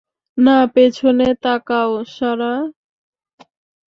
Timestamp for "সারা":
2.15-2.53